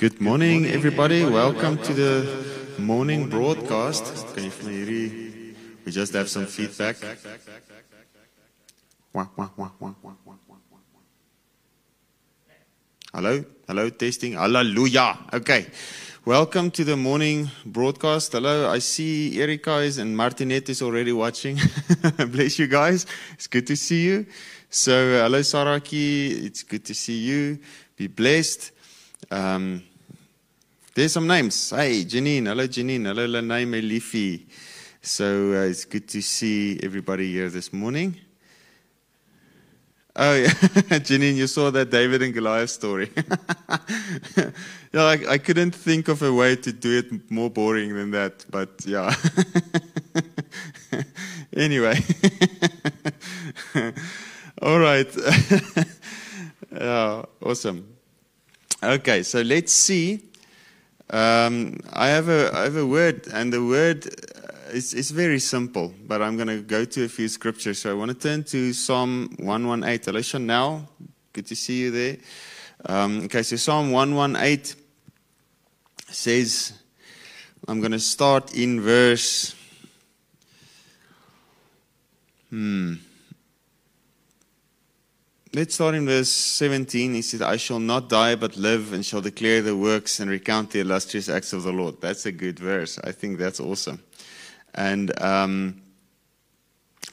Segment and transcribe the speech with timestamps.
[0.00, 1.26] Good morning, everybody.
[1.26, 2.44] Welcome to the
[2.78, 4.32] morning broadcast.
[4.32, 5.08] Kan jy vir my hierdie
[5.84, 6.96] we just have some feedback.
[13.12, 14.40] Hello, hello, testing.
[14.40, 15.18] Hallelujah.
[15.34, 15.66] Okay.
[16.24, 18.32] Welcome to the morning broadcast.
[18.32, 21.58] Hello, I see Erika is and Martinette is already watching.
[22.32, 23.04] Bless you guys.
[23.34, 24.26] It's good to see you.
[24.70, 26.46] So, hello, Saraki.
[26.46, 27.58] It's good to see you.
[27.98, 28.72] Be blessed.
[29.30, 29.82] Um,
[30.94, 31.70] there's some names.
[31.70, 32.46] Hey, Janine.
[32.46, 33.06] Hello, Janine.
[33.06, 34.46] Hello, Lanai Melifi.
[35.00, 38.16] So, uh, it's good to see everybody here this morning.
[40.16, 40.48] Oh, yeah.
[40.98, 43.10] Janine, you saw that David and Goliath story.
[44.92, 48.44] yeah, I, I couldn't think of a way to do it more boring than that,
[48.50, 49.14] but yeah.
[51.56, 51.98] anyway.
[54.60, 55.16] All right.
[56.72, 57.96] yeah, awesome.
[58.82, 60.29] Okay, so let's see.
[61.12, 64.06] Um, I have a I have a word, and the word
[64.72, 67.80] is is very simple, but I'm going to go to a few scriptures.
[67.80, 70.04] So I want to turn to Psalm 118.
[70.04, 70.88] Hello, Chanel.
[71.32, 72.16] Good to see you there.
[72.86, 74.76] Um, okay, so Psalm 118
[76.08, 76.72] says,
[77.68, 79.54] I'm going to start in verse.
[82.50, 82.94] Hmm.
[85.52, 87.12] Let's start in verse 17.
[87.12, 90.70] He said, I shall not die but live and shall declare the works and recount
[90.70, 92.00] the illustrious acts of the Lord.
[92.00, 93.00] That's a good verse.
[93.02, 94.00] I think that's awesome.
[94.74, 95.82] And, um,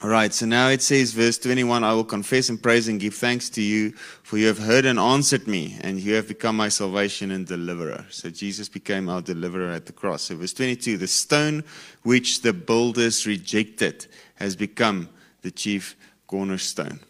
[0.00, 3.14] all right, so now it says, verse 21 I will confess and praise and give
[3.14, 3.90] thanks to you,
[4.22, 8.06] for you have heard and answered me, and you have become my salvation and deliverer.
[8.08, 10.22] So Jesus became our deliverer at the cross.
[10.22, 11.64] So, verse 22 The stone
[12.04, 15.08] which the builders rejected has become
[15.42, 15.96] the chief
[16.28, 17.00] cornerstone.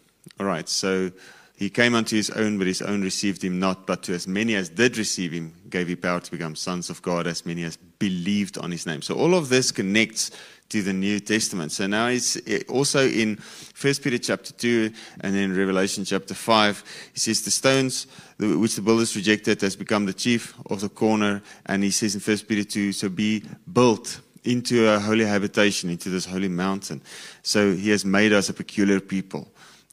[0.41, 1.10] All right, so
[1.59, 3.84] he came unto his own, but his own received him not.
[3.84, 7.03] But to as many as did receive him, gave he power to become sons of
[7.03, 9.03] God, as many as believed on his name.
[9.03, 10.31] So all of this connects
[10.69, 11.72] to the New Testament.
[11.72, 13.41] So now it's eh, also in
[13.81, 17.10] 1 Peter chapter 2 and then Revelation chapter 5.
[17.15, 18.06] He says, The stones
[18.38, 21.43] which the builders rejected has become the chief of the corner.
[21.66, 26.09] And he says in 1 Peter 2, So be built into a holy habitation, into
[26.09, 27.03] this holy mountain.
[27.43, 29.48] So he has made us a peculiar people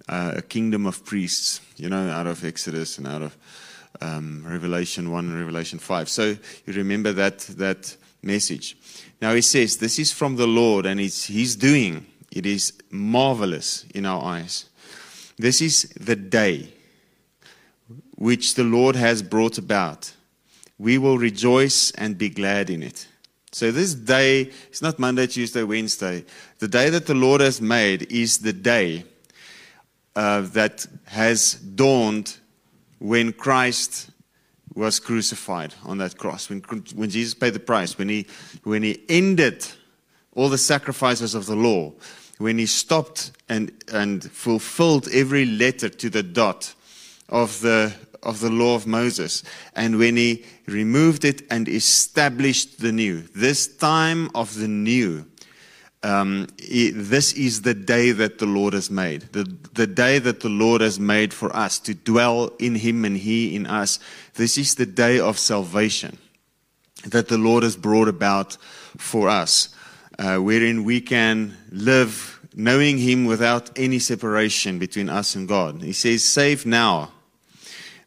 [0.07, 3.38] uh, a kingdom of priests, you know, out of Exodus and out of
[4.01, 6.09] um, Revelation 1 and Revelation 5.
[6.09, 6.23] So
[6.66, 8.77] you remember that, that message.
[9.21, 12.05] Now he says, This is from the Lord, and it's He's doing.
[12.31, 14.69] It is marvelous in our eyes.
[15.38, 16.69] This is the day
[18.17, 20.13] which the Lord has brought about.
[20.77, 23.07] We will rejoice and be glad in it.
[23.51, 26.25] So this day, it's not Monday, Tuesday, Wednesday.
[26.59, 29.05] The day that the Lord has made is the day
[30.15, 32.37] uh, that has dawned
[32.99, 34.09] when Christ
[34.73, 36.59] was crucified on that cross, when,
[36.95, 38.27] when Jesus paid the price, when he,
[38.63, 39.65] when he ended
[40.33, 41.93] all the sacrifices of the law,
[42.37, 46.73] when he stopped and, and fulfilled every letter to the dot
[47.29, 49.43] of the, of the law of Moses,
[49.75, 53.21] and when he removed it and established the new.
[53.33, 55.25] This time of the new
[56.05, 59.43] um, this is the day that the Lord has made, the,
[59.73, 63.55] the day that the Lord has made for us to dwell in Him and He
[63.55, 63.97] in us.
[64.35, 66.19] This is the day of salvation
[67.07, 68.53] that the Lord has brought about
[68.97, 69.69] for us,
[70.19, 75.81] uh, wherein we can live knowing Him without any separation between us and God.
[75.81, 77.13] He says, Save now,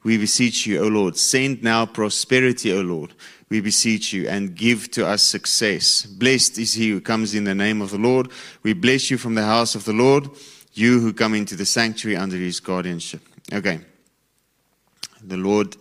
[0.04, 1.16] we beseech you, O Lord.
[1.16, 3.12] Send now prosperity, O Lord
[3.50, 6.04] we beseech you, and give to us success.
[6.04, 8.28] Blessed is he who comes in the name of the Lord.
[8.62, 10.28] We bless you from the house of the Lord,
[10.74, 13.22] you who come into the sanctuary under his guardianship.
[13.52, 13.80] Okay.
[15.22, 15.76] The Lord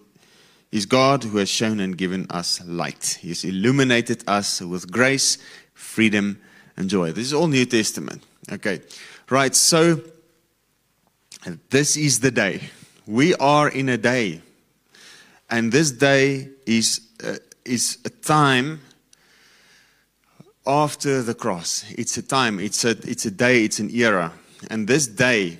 [0.72, 3.19] is God who has shown and given us light.
[3.22, 5.38] He has illuminated us with grace,
[5.74, 6.42] freedom,
[6.75, 7.12] and joy.
[7.12, 8.24] This is all New Testament.
[8.52, 8.81] Okay.
[9.30, 9.54] Right.
[9.54, 10.02] So,
[11.69, 12.62] this is the day.
[13.06, 14.42] We are in a day.
[15.50, 17.36] And this day is uh,
[17.68, 18.81] is a time
[20.66, 21.86] after the cross.
[21.98, 24.34] It's a time, it's a, it's a day, it's an era.
[24.69, 25.60] And this day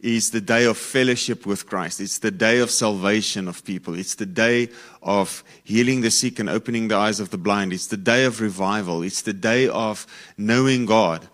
[0.00, 2.00] is the day of fellowship with Christ.
[2.00, 3.94] It's the day of salvation of people.
[3.94, 4.68] It's the day
[5.02, 7.72] of healing the sick and opening the eyes of the blind.
[7.72, 9.02] It's the day of revival.
[9.02, 10.06] It's the day of
[10.36, 11.28] knowing God.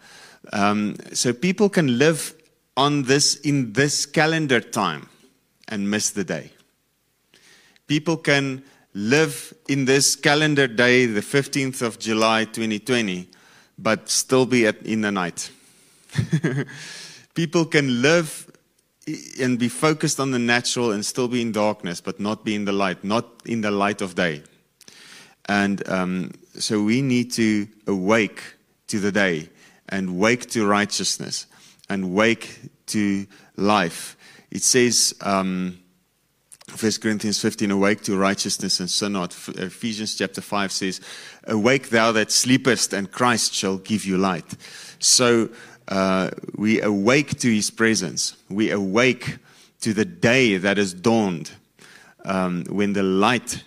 [0.52, 2.34] Um, so people can live
[2.76, 5.08] on this in this calendar time
[5.68, 6.50] and miss the day.
[7.86, 8.64] People can
[8.94, 13.28] live in this calendar day, the 15th of July 2020,
[13.76, 15.50] but still be at, in the night.
[17.34, 18.50] People can live
[19.40, 22.64] and be focused on the natural and still be in darkness, but not be in
[22.64, 24.42] the light, not in the light of day.
[25.46, 28.42] And um, so we need to awake
[28.86, 29.50] to the day
[29.88, 31.46] and wake to righteousness
[31.90, 33.26] and wake to
[33.56, 34.16] life.
[34.50, 35.80] It says, um,
[36.70, 39.32] 1 Corinthians 15, awake to righteousness and sin not.
[39.48, 41.00] Ephesians chapter 5 says,
[41.46, 44.56] Awake thou that sleepest, and Christ shall give you light.
[44.98, 45.50] So
[45.88, 48.36] uh, we awake to his presence.
[48.48, 49.38] We awake
[49.82, 51.52] to the day that has dawned
[52.24, 53.62] um, when the light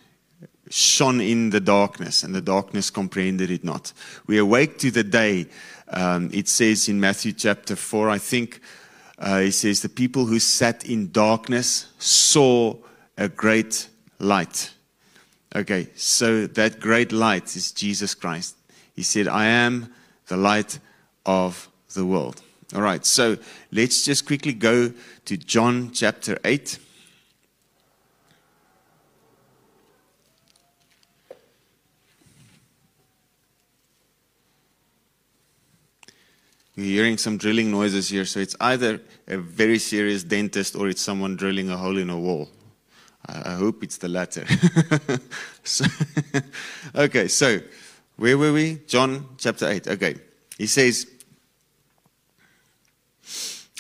[0.69, 3.94] shone in the darkness and the darkness comprehended it not.
[4.25, 5.45] We awake to the day.
[5.89, 8.59] Um, it says in Matthew chapter 4, I think,
[9.19, 12.75] uh, it says, The people who sat in darkness saw
[13.17, 14.71] a great light.
[15.55, 18.55] Okay, so that great light is Jesus Christ.
[18.95, 19.93] He said, I am
[20.27, 20.79] the light
[21.25, 22.41] of the world.
[22.75, 23.37] All right, so
[23.71, 24.91] let's just quickly go
[25.25, 26.79] to John chapter 8.
[36.75, 41.01] We're hearing some drilling noises here, so it's either a very serious dentist or it's
[41.01, 42.49] someone drilling a hole in a wall.
[43.27, 44.45] I hope it's the latter.
[45.63, 45.85] so,
[46.95, 47.59] okay, so
[48.15, 48.79] where were we?
[48.88, 49.88] John chapter 8.
[49.88, 50.15] Okay.
[50.57, 51.07] He says,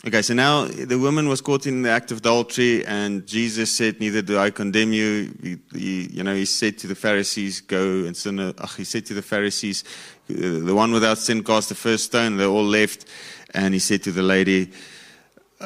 [0.05, 3.99] Okay, so now the woman was caught in the act of adultery, and Jesus said,
[3.99, 5.33] Neither do I condemn you.
[5.41, 8.39] He, he, you know, he said to the Pharisees, Go and sin.
[8.39, 9.83] Uh, he said to the Pharisees,
[10.27, 12.37] The one without sin cast the first stone.
[12.37, 13.05] They all left.
[13.53, 14.71] And he said to the lady,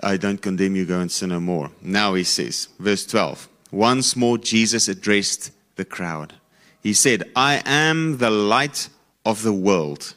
[0.01, 1.71] I don't condemn you, go and sin no more.
[1.81, 6.33] Now he says, verse 12, once more Jesus addressed the crowd.
[6.81, 8.89] He said, I am the light
[9.25, 10.15] of the world.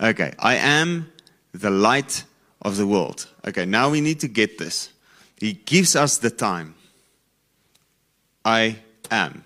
[0.00, 1.12] Okay, I am
[1.52, 2.24] the light
[2.62, 3.28] of the world.
[3.46, 4.90] Okay, now we need to get this.
[5.38, 6.74] He gives us the time.
[8.44, 8.78] I
[9.10, 9.44] am.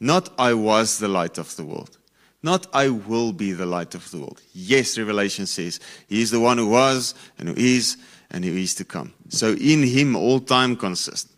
[0.00, 1.96] Not I was the light of the world.
[2.42, 4.42] Not I will be the light of the world.
[4.52, 7.96] Yes, Revelation says He is the one who was and who is
[8.30, 9.14] and who is to come.
[9.30, 11.33] So in Him all time consists.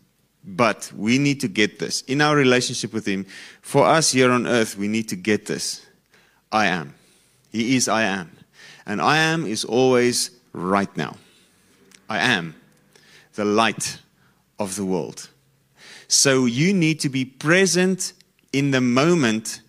[0.47, 2.03] But we need to get this.
[2.03, 3.27] In our relationship with Him,
[3.63, 5.85] for us here on earth, we need to get this.
[6.53, 6.95] I am.
[7.51, 8.31] He is I am.
[8.87, 11.17] And I am is always right now.
[12.09, 12.55] I am
[13.35, 13.99] the light
[14.59, 15.29] of the world.
[16.09, 18.13] So you need to be present
[18.53, 19.61] in the moment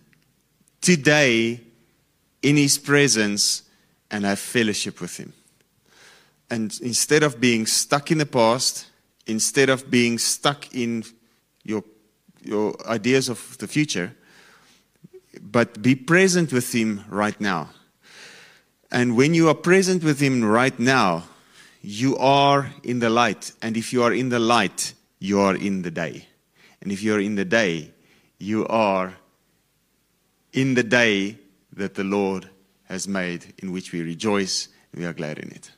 [0.80, 1.60] today
[2.42, 3.62] in His presence
[4.10, 5.32] and have fellowship with Him.
[6.50, 8.86] And instead of being stuck in the past,
[9.28, 11.04] instead of being stuck in
[11.62, 11.84] your,
[12.42, 14.14] your ideas of the future,
[15.40, 17.70] but be present with Him right now.
[18.90, 21.24] And when you are present with Him right now,
[21.82, 23.52] you are in the light.
[23.62, 26.26] And if you are in the light, you are in the day.
[26.80, 27.92] And if you are in the day,
[28.38, 29.14] you are
[30.52, 31.38] in the day
[31.72, 32.48] that the Lord
[32.84, 35.70] has made, in which we rejoice and we are glad in it.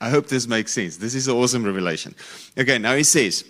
[0.00, 0.98] I hope this makes sense.
[0.98, 2.14] This is an awesome revelation.
[2.58, 3.44] Okay, now he says,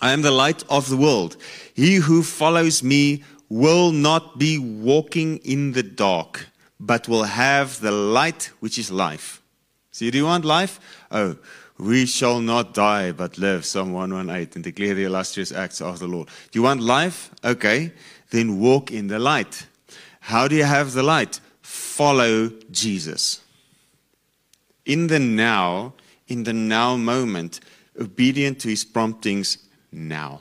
[0.00, 1.36] I am the light of the world.
[1.74, 6.46] He who follows me will not be walking in the dark
[6.78, 9.42] but will have the light which is life.
[9.92, 10.78] So, do you want life?
[11.10, 11.36] Oh,
[11.78, 16.06] we shall not die but live, Psalm 118, and declare the illustrious acts of the
[16.06, 16.28] Lord.
[16.50, 17.30] Do you want life?
[17.44, 17.92] Okay,
[18.30, 19.66] then walk in the light.
[20.20, 21.40] How do you have the light?
[21.62, 23.40] Follow Jesus.
[24.86, 25.92] In the now,
[26.28, 27.60] in the now moment,
[28.00, 29.58] obedient to his promptings
[29.92, 30.40] now.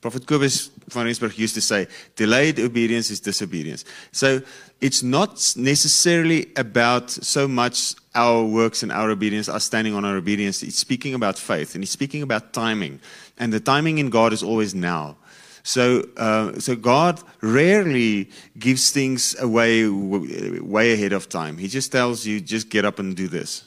[0.00, 3.84] Prophet Kobus van Rensburg used to say, delayed obedience is disobedience.
[4.10, 4.42] So
[4.80, 10.16] it's not necessarily about so much our works and our obedience, us standing on our
[10.16, 10.62] obedience.
[10.64, 12.98] It's speaking about faith and it's speaking about timing.
[13.38, 15.16] And the timing in God is always now.
[15.62, 21.58] So, uh, so God rarely gives things away way ahead of time.
[21.58, 23.64] He just tells you, just get up and do this.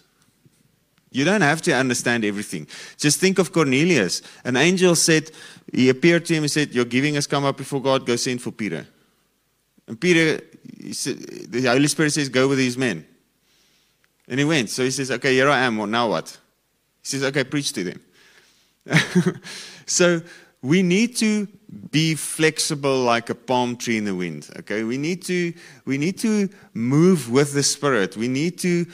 [1.16, 2.68] You don't have to understand everything.
[2.98, 4.22] Just think of Cornelius.
[4.44, 5.32] An angel said,
[5.72, 8.42] he appeared to him and said, Your giving has come up before God, go send
[8.42, 8.86] for Peter.
[9.88, 10.42] And Peter,
[10.92, 13.06] said, the Holy Spirit says, Go with these men.
[14.28, 14.70] And he went.
[14.70, 15.78] So he says, Okay, here I am.
[15.78, 16.38] Well, now what?
[17.02, 18.02] He says, Okay, preach to them.
[19.86, 20.22] so
[20.62, 21.48] we need to
[21.92, 24.50] be flexible like a palm tree in the wind.
[24.60, 25.54] Okay, we need to
[25.86, 28.18] we need to move with the Spirit.
[28.18, 28.86] We need to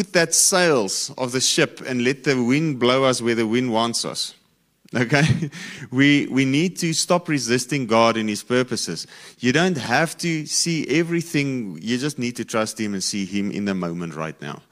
[0.00, 3.70] put that sails of the ship and let the wind blow us where the wind
[3.70, 4.34] wants us.
[4.92, 5.50] Okay?
[5.92, 9.06] We, we need to stop resisting God and His purposes.
[9.38, 13.52] You don't have to see everything, you just need to trust Him and see Him
[13.52, 14.62] in the moment right now.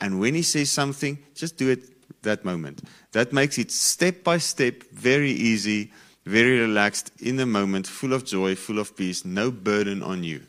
[0.00, 1.82] And when He says something, just do it
[2.22, 2.82] that moment.
[3.12, 5.92] That makes it step by step, very easy,
[6.26, 10.40] very relaxed, in the moment, full of joy, full of peace, no burden on you.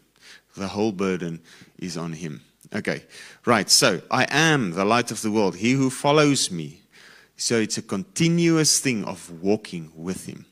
[0.58, 1.41] The whole burden
[1.77, 2.41] is on Him.
[2.74, 3.04] Okay,
[3.46, 3.70] right.
[3.70, 5.56] So, I am the light of the world.
[5.56, 6.82] He who follows me.
[7.36, 10.46] So, it's a continuous thing of walking with Him.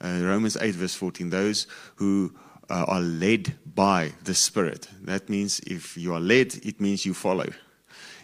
[0.00, 1.30] Uh, Romans 8, verse 14.
[1.30, 2.34] Those who
[2.68, 4.88] uh, are led by the Spirit.
[5.02, 7.46] That means if you are led, it means you follow.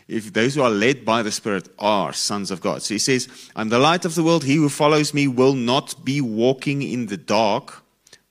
[0.09, 2.83] If those who are led by the Spirit are sons of God.
[2.83, 4.45] So he says, I'm the light of the world.
[4.45, 7.83] He who follows me will not be walking in the dark,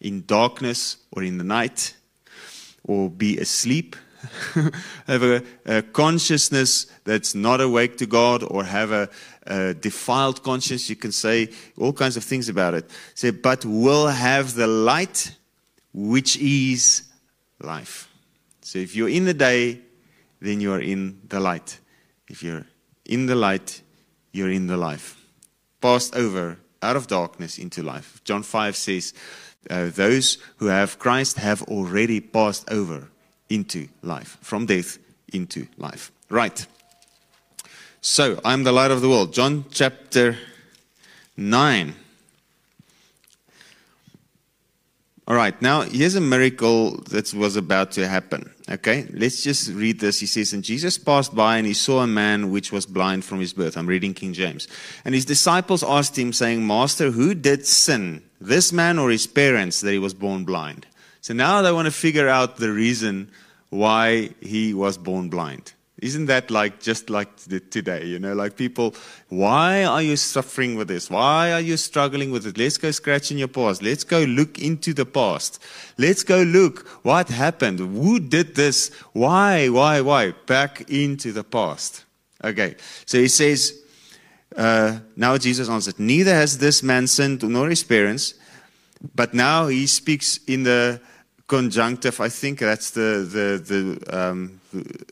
[0.02, 1.96] in darkness or in the night,
[2.84, 3.96] or be asleep.
[5.08, 9.10] have a, a, consciousness that's not awake to God, or have a,
[9.46, 10.90] a, defiled conscience.
[10.90, 12.90] You can say all kinds of things about it.
[13.14, 15.36] Say, but will have the light
[15.94, 17.04] which is
[17.62, 18.10] life.
[18.62, 19.82] So if you're in the day,
[20.42, 21.80] then you are in the light.
[22.28, 22.66] If you're
[23.06, 23.82] in the light,
[24.32, 25.24] you're in the life.
[25.82, 28.22] Passed over out of darkness into life.
[28.24, 29.14] John 5 says,
[29.70, 33.10] uh, Those who have Christ have already passed over
[33.50, 34.98] into life, from death
[35.34, 36.12] into life.
[36.30, 36.66] Right.
[38.02, 39.34] So, I'm the light of the world.
[39.34, 40.38] John chapter
[41.36, 41.94] 9.
[45.28, 48.50] All right, now here's a miracle that was about to happen.
[48.70, 50.22] Okay, let's just read this.
[50.22, 53.42] He says, And Jesus passed by and he saw a man which was blind from
[53.42, 53.76] his birth.
[53.76, 54.70] I'm reading King James.
[55.04, 59.82] And his disciples asked him, saying, Master, who did sin, this man or his parents,
[59.82, 60.86] that he was born blind?
[61.28, 63.30] So now they want to figure out the reason
[63.70, 65.74] why he was born blind.
[66.02, 67.36] Isn't that like just like
[67.70, 68.06] today?
[68.06, 68.96] You know, like people,
[69.28, 71.10] why are you suffering with this?
[71.10, 72.58] Why are you struggling with it?
[72.58, 73.84] Let's go scratch in your past.
[73.84, 75.62] Let's go look into the past.
[75.98, 77.80] Let's go look what happened.
[77.80, 78.90] Who did this?
[79.12, 80.32] Why, why, why?
[80.32, 82.06] Back into the past.
[82.42, 82.78] Okay.
[83.06, 83.78] So he says,
[84.56, 88.34] uh, now Jesus answered, Neither has this man sinned nor his parents,
[89.14, 91.02] but now he speaks in the
[91.48, 92.20] conjunctive.
[92.20, 95.06] I think that's the, the, the, um, the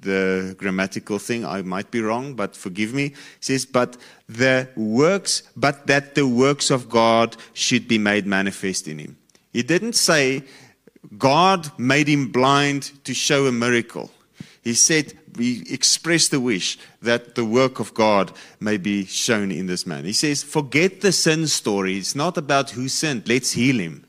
[0.00, 1.44] the grammatical thing.
[1.44, 3.06] I might be wrong, but forgive me.
[3.06, 3.96] It says, but
[4.28, 9.16] the works, but that the works of God should be made manifest in him.
[9.52, 10.44] He didn't say
[11.16, 14.10] God made him blind to show a miracle.
[14.62, 19.66] He said, he expressed the wish that the work of God may be shown in
[19.66, 20.04] this man.
[20.04, 21.96] He says, forget the sin story.
[21.96, 23.28] It's not about who sinned.
[23.28, 24.04] Let's heal him.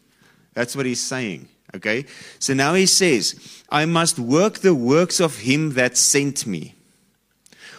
[0.60, 1.48] That's what he's saying.
[1.74, 2.06] Okay?
[2.38, 6.76] So now he says, I must work the works of him that sent me.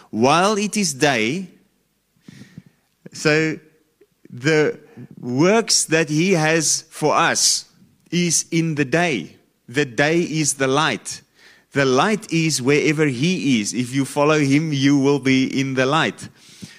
[0.09, 1.49] While it is day,
[3.13, 3.59] so
[4.31, 4.79] the
[5.19, 7.69] works that he has for us
[8.09, 9.35] is in the day.
[9.69, 11.21] The day is the light.
[11.73, 13.75] The light is wherever he is.
[13.75, 16.29] If you follow him, you will be in the light.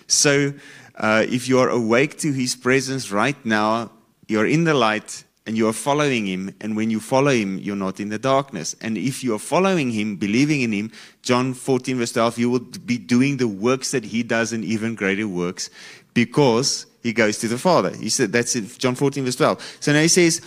[0.09, 0.53] So
[0.97, 3.93] uh, if you are awake to his presence right now,
[4.27, 7.75] you're in the light and you are following him, and when you follow him, you're
[7.75, 8.77] not in the darkness.
[8.81, 12.61] And if you are following him, believing in him, John 14, verse 12, you will
[12.61, 15.69] be doing the works that he does and even greater works
[16.15, 17.91] because he goes to the Father.
[17.97, 19.79] He said, that's it, John 14, verse 12.
[19.81, 20.41] So now he says,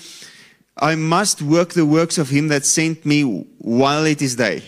[0.77, 3.23] I must work the works of him that sent me
[3.57, 4.63] while it is day.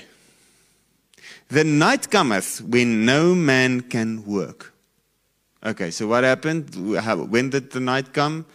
[1.50, 4.74] The night cometh when no man can work.
[5.66, 6.76] Okay, so what happened?
[6.76, 8.46] When did the night come?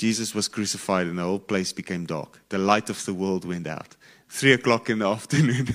[0.00, 2.40] Jesus was crucified and the whole place became dark.
[2.48, 3.96] The light of the world went out.
[4.30, 5.66] Three o'clock in the afternoon,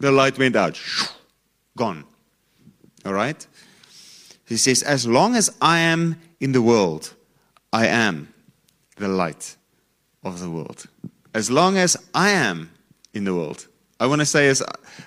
[0.00, 0.80] the light went out.
[1.76, 2.02] Gone.
[3.04, 3.46] All right?
[4.46, 7.14] He says, As long as I am in the world,
[7.72, 8.34] I am
[8.96, 9.54] the light
[10.24, 10.84] of the world.
[11.32, 12.72] As long as I am
[13.14, 13.68] in the world.
[14.00, 14.60] I want to say, as,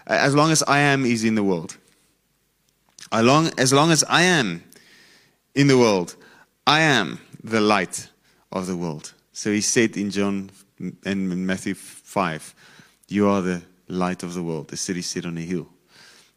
[0.08, 1.76] as long as I am is in the world.
[3.12, 4.64] As long, as long as I am
[5.56, 6.16] in the world,
[6.66, 8.08] I am the light
[8.52, 9.14] of the world.
[9.32, 10.50] So he said in John
[11.06, 12.56] and Matthew 5,
[13.08, 15.68] You are the light of the world, the city set on a hill.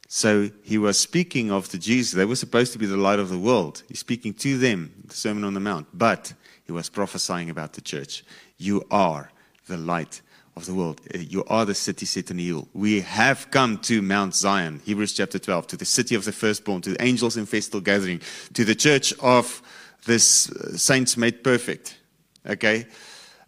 [0.08, 2.12] So he was speaking of the Jesus.
[2.12, 3.82] They were supposed to be the light of the world.
[3.88, 5.86] He's speaking to them, the Sermon on the Mount.
[5.94, 6.34] But
[6.66, 8.22] he was prophesying about the church.
[8.58, 9.32] You are
[9.68, 10.20] the light
[10.54, 11.00] of the world.
[11.14, 12.68] Uh, you are the city set on a hill.
[12.74, 16.82] We have come to Mount Zion, Hebrews chapter 12, to the city of the firstborn,
[16.82, 18.20] to the angels in festal gathering,
[18.52, 19.62] to the church of
[20.04, 21.98] this uh, saints made perfect.
[22.46, 22.86] Okay?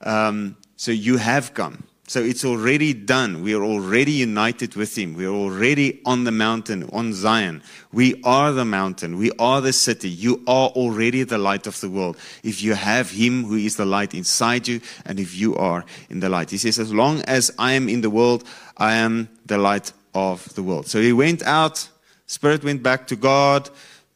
[0.00, 1.84] Um, so you have come.
[2.06, 3.42] So it's already done.
[3.42, 5.14] We are already united with Him.
[5.14, 7.62] We are already on the mountain, on Zion.
[7.92, 9.16] We are the mountain.
[9.16, 10.10] We are the city.
[10.10, 12.18] You are already the light of the world.
[12.42, 16.20] If you have Him who is the light inside you, and if you are in
[16.20, 16.50] the light.
[16.50, 18.44] He says, As long as I am in the world,
[18.76, 20.86] I am the light of the world.
[20.86, 21.88] So He went out
[22.26, 23.70] Spirit went back to God.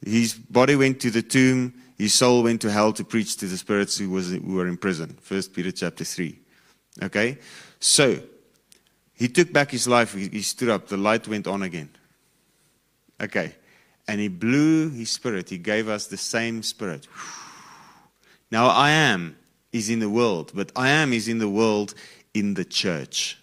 [0.05, 1.75] His body went to the tomb.
[1.99, 4.77] His soul went to hell to preach to the spirits who, was, who were in
[4.77, 5.19] prison.
[5.21, 6.39] First Peter chapter 3.
[7.03, 7.39] Okay?
[7.81, 8.21] So,
[9.15, 10.15] he took back his life.
[10.15, 10.87] He, he stood up.
[10.87, 11.91] The light went on again.
[13.21, 13.55] Okay.
[14.07, 15.51] And he blew his spirit.
[15.51, 17.09] He gave us the same spirit.
[18.51, 19.37] Now, I am
[19.73, 21.95] is in the world, but I am is in the world
[22.33, 23.39] in the church.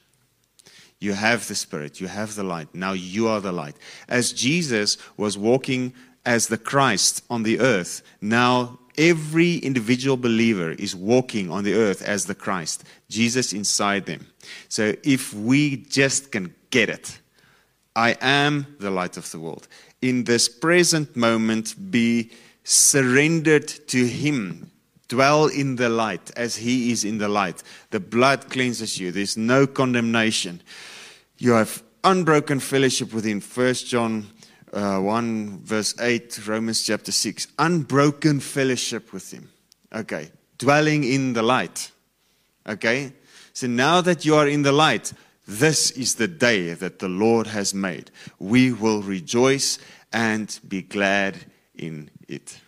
[0.99, 2.73] You have the Spirit, you have the light.
[2.73, 3.75] Now you are the light.
[4.07, 5.93] As Jesus was walking
[6.25, 12.01] as the Christ on the earth, now every individual believer is walking on the earth
[12.01, 14.27] as the Christ, Jesus inside them.
[14.69, 17.19] So if we just can get it,
[17.95, 19.67] I am the light of the world.
[20.01, 22.31] In this present moment, be
[22.63, 24.71] surrendered to Him.
[25.07, 27.63] Dwell in the light as He is in the light.
[27.91, 30.61] The blood cleanses you, there's no condemnation.
[31.37, 34.27] You have unbroken fellowship within 1 John
[34.73, 37.47] uh, 1, verse 8, Romans chapter 6.
[37.59, 39.49] Unbroken fellowship with Him.
[39.93, 40.29] Okay.
[40.57, 41.91] Dwelling in the light.
[42.67, 43.13] Okay.
[43.53, 45.13] So now that you are in the light,
[45.47, 48.11] this is the day that the Lord has made.
[48.39, 49.77] We will rejoice
[50.11, 51.37] and be glad
[51.75, 52.59] in it.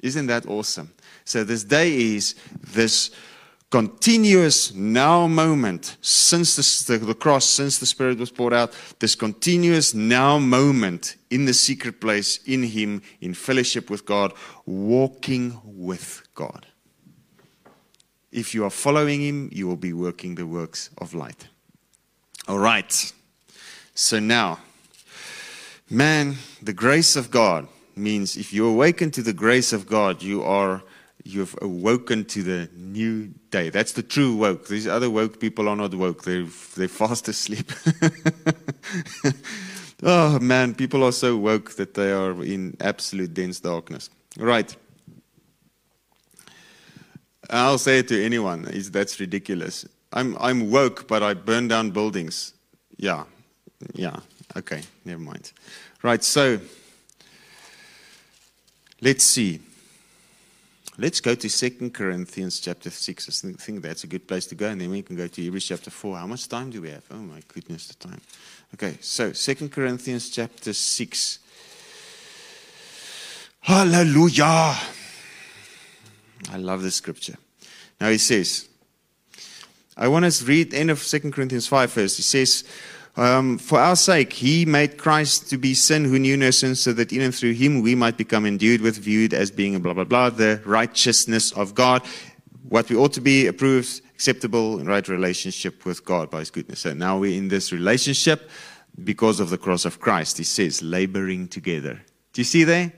[0.00, 0.92] Isn't that awesome?
[1.24, 3.10] So, this day is this
[3.70, 9.94] continuous now moment since the, the, cross, since the Spirit was poured out, this continuous
[9.94, 14.32] now moment in the secret place, in Him, in fellowship with God,
[14.66, 16.66] walking with God.
[18.32, 21.48] If you are following Him, you will be working the works of light.
[22.48, 23.12] All right.
[23.94, 24.58] So now,
[25.88, 30.42] man, the grace of God means if you awaken to the grace of God, you
[30.42, 30.82] are
[31.24, 33.70] you've awoken to the new day.
[33.70, 34.68] That's the true woke.
[34.68, 36.24] These other woke people are not woke.
[36.24, 37.70] They're, they're fast asleep.
[40.02, 44.10] oh, man, people are so woke that they are in absolute dense darkness.
[44.38, 44.74] Right.
[47.50, 48.66] I'll say it to anyone.
[48.68, 49.86] Is that's ridiculous.
[50.12, 52.54] I'm, I'm woke, but I burn down buildings.
[52.96, 53.24] Yeah.
[53.94, 54.20] Yeah.
[54.56, 54.82] Okay.
[55.04, 55.52] Never mind.
[56.02, 56.22] Right.
[56.22, 56.60] So
[59.00, 59.60] let's see.
[61.00, 63.42] Let's go to 2 Corinthians chapter 6.
[63.42, 65.66] I think that's a good place to go, and then we can go to Hebrews
[65.66, 66.18] chapter 4.
[66.18, 67.04] How much time do we have?
[67.10, 68.20] Oh, my goodness, the time.
[68.74, 71.38] Okay, so 2 Corinthians chapter 6.
[73.62, 74.76] Hallelujah!
[76.52, 77.38] I love this scripture.
[77.98, 78.68] Now he says,
[79.96, 82.18] I want to read end of 2 Corinthians 5 first.
[82.18, 82.62] He says,
[83.16, 86.92] um, for our sake, he made Christ to be sin who knew no sin, so
[86.92, 90.04] that in and through him we might become endued with, viewed as being blah, blah,
[90.04, 92.02] blah, the righteousness of God,
[92.68, 96.80] what we ought to be, approved, acceptable, right relationship with God by his goodness.
[96.80, 98.48] So now we're in this relationship
[99.02, 100.38] because of the cross of Christ.
[100.38, 102.00] He says, laboring together.
[102.32, 102.92] Do you see there?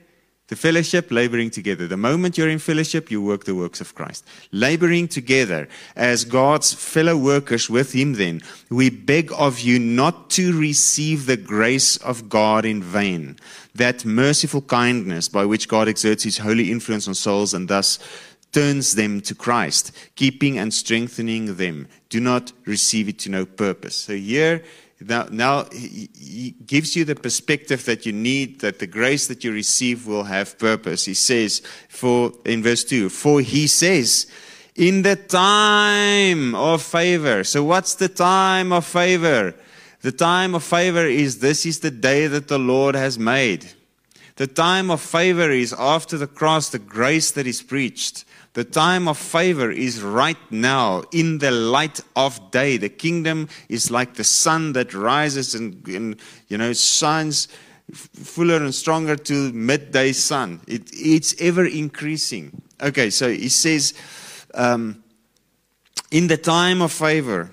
[0.53, 1.87] The fellowship, laboring together.
[1.87, 4.23] The moment you're in fellowship, you work the works of Christ.
[4.51, 10.53] Laboring together as God's fellow workers with Him, then, we beg of you not to
[10.53, 13.39] receive the grace of God in vain,
[13.75, 17.99] that merciful kindness by which God exerts His holy influence on souls and thus
[18.53, 21.89] turns them to Christ, keeping and strengthening them.
[22.11, 23.97] Do not receive it to no purpose.
[23.97, 24.63] So here,
[25.07, 29.53] now, now he, gives you the perspective that you need, that the grace that you
[29.53, 31.05] receive will have purpose.
[31.05, 34.27] He says, for in verse 2, for he says,
[34.75, 37.45] in the time of favor.
[37.45, 39.55] So what's the time of favor?
[40.01, 43.71] The time of favor is this is the day that the Lord has made.
[44.37, 48.25] The time of favor is after the cross, the grace that is preached.
[48.55, 52.77] The time of favor is right now in the light of day.
[52.77, 57.49] The kingdom is like the sun that rises and, and you know shines
[57.93, 60.61] fuller and stronger to midday sun.
[60.67, 62.63] It, it's ever increasing.
[62.83, 63.95] Okay, so he says,
[64.55, 65.03] um,
[66.11, 67.53] in the time of favor,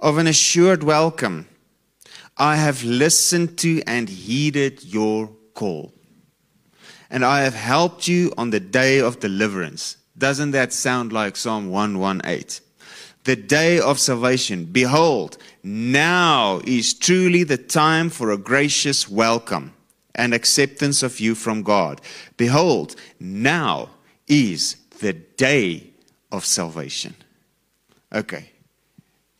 [0.00, 1.46] of an assured welcome,
[2.36, 5.92] I have listened to and heeded your call.
[7.10, 9.98] And I have helped you on the day of deliverance.
[10.22, 12.64] Doesn't that sound like Psalm 118?
[13.24, 14.66] The day of salvation.
[14.66, 19.72] Behold, now is truly the time for a gracious welcome
[20.14, 22.00] and acceptance of you from God.
[22.36, 23.90] Behold, now
[24.28, 25.90] is the day
[26.30, 27.16] of salvation.
[28.14, 28.48] Okay.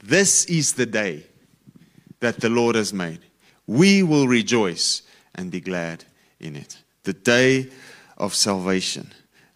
[0.02, 1.26] This is the day
[2.18, 3.20] that the Lord has made.
[3.68, 5.02] We will rejoice
[5.36, 6.06] and be glad
[6.40, 6.76] in it.
[7.04, 7.68] The day
[8.18, 9.12] of salvation.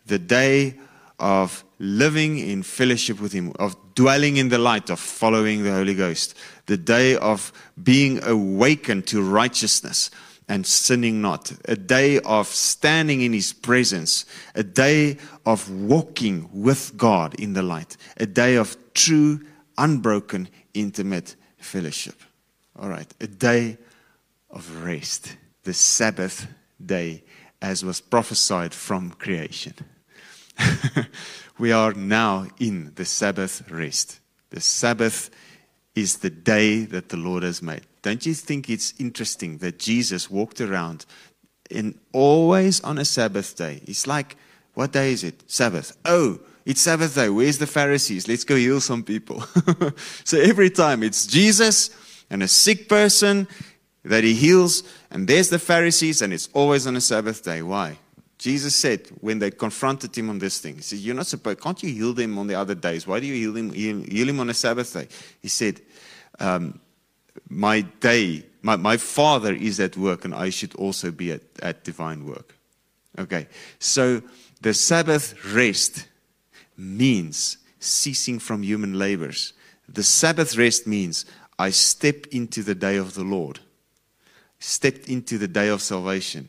[0.06, 0.76] The day
[1.18, 5.94] of living in fellowship with Him, of dwelling in the light, of following the Holy
[5.94, 7.52] Ghost, the day of
[7.82, 10.10] being awakened to righteousness,
[10.48, 14.24] and sinning not, a day of standing in His presence,
[14.54, 19.40] a day of walking with God in the light, a day of true,
[19.76, 22.14] unbroken, intimate fellowship.
[22.78, 23.78] All right, a day
[24.50, 26.46] of rest, the Sabbath
[26.84, 27.24] day,
[27.60, 29.74] as was prophesied from creation.
[31.58, 34.20] we are now in the Sabbath rest.
[34.50, 35.30] The Sabbath
[35.94, 37.82] is the day that the Lord has made.
[38.02, 41.06] Don't you think it's interesting that Jesus walked around
[41.70, 43.80] and always on a Sabbath day?
[43.86, 44.36] It's like,
[44.74, 45.42] what day is it?
[45.50, 45.96] Sabbath.
[46.04, 47.28] Oh, it's Sabbath day.
[47.28, 48.28] Where's the Pharisees?
[48.28, 49.40] Let's go heal some people.
[50.24, 51.90] so every time it's Jesus
[52.28, 53.48] and a sick person
[54.04, 57.62] that he heals, and there's the Pharisees, and it's always on a Sabbath day.
[57.62, 57.98] Why?
[58.38, 61.82] Jesus said when they confronted him on this thing, he said, You're not supposed, can't
[61.82, 63.06] you heal them on the other days?
[63.06, 65.08] Why do you heal him, heal him on a Sabbath day?
[65.40, 65.80] He said,
[66.38, 66.78] um,
[67.48, 71.84] My day, my, my father is at work, and I should also be at, at
[71.84, 72.54] divine work.
[73.18, 73.46] Okay,
[73.78, 74.22] so
[74.60, 76.06] the Sabbath rest
[76.76, 79.54] means ceasing from human labors.
[79.88, 81.24] The Sabbath rest means
[81.58, 83.60] I step into the day of the Lord,
[84.58, 86.48] stepped into the day of salvation.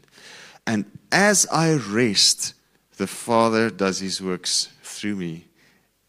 [0.68, 2.54] And as I rest,
[2.98, 5.46] the Father does his works through me,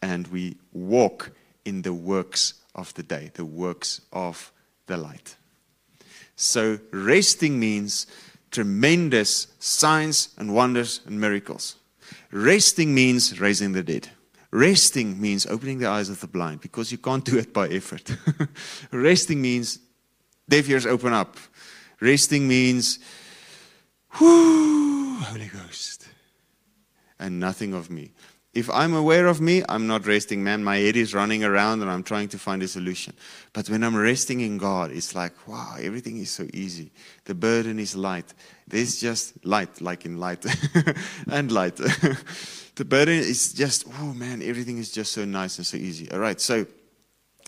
[0.02, 1.30] and we walk
[1.64, 4.52] in the works of the day, the works of
[4.86, 5.36] the light.
[6.34, 8.06] So, resting means
[8.50, 11.76] tremendous signs and wonders and miracles.
[12.32, 14.08] Resting means raising the dead.
[14.50, 18.16] Resting means opening the eyes of the blind because you can't do it by effort.
[18.92, 19.78] Resting means
[20.48, 21.36] deaf ears open up.
[22.00, 22.98] Resting means
[24.18, 26.08] Holy Ghost.
[27.18, 28.12] And nothing of me.
[28.54, 30.64] If I'm aware of me, I'm not resting, man.
[30.64, 33.14] My head is running around and I'm trying to find a solution.
[33.52, 36.90] But when I'm resting in God, it's like, wow, everything is so easy.
[37.24, 38.32] The burden is light.
[38.66, 40.44] There's just light, like in light
[41.30, 41.76] and light.
[42.74, 46.10] the burden is just, oh man, everything is just so nice and so easy.
[46.10, 46.66] All right, so